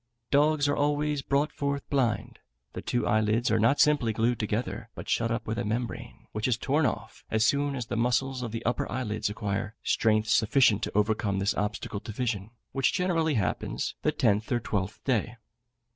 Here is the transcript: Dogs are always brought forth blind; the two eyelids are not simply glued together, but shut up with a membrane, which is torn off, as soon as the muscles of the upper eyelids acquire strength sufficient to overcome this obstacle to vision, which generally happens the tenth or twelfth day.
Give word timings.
Dogs 0.31 0.67
are 0.67 0.75
always 0.75 1.21
brought 1.21 1.51
forth 1.51 1.87
blind; 1.91 2.39
the 2.73 2.81
two 2.81 3.05
eyelids 3.05 3.51
are 3.51 3.59
not 3.59 3.79
simply 3.79 4.11
glued 4.13 4.39
together, 4.39 4.89
but 4.95 5.07
shut 5.07 5.29
up 5.29 5.45
with 5.45 5.59
a 5.59 5.63
membrane, 5.63 6.25
which 6.31 6.47
is 6.47 6.57
torn 6.57 6.87
off, 6.87 7.23
as 7.29 7.45
soon 7.45 7.75
as 7.75 7.85
the 7.85 7.95
muscles 7.95 8.41
of 8.41 8.51
the 8.51 8.65
upper 8.65 8.91
eyelids 8.91 9.29
acquire 9.29 9.75
strength 9.83 10.27
sufficient 10.29 10.81
to 10.81 10.97
overcome 10.97 11.37
this 11.37 11.53
obstacle 11.53 11.99
to 11.99 12.11
vision, 12.11 12.49
which 12.71 12.93
generally 12.93 13.35
happens 13.35 13.93
the 14.01 14.11
tenth 14.11 14.51
or 14.51 14.59
twelfth 14.59 15.03
day. 15.03 15.35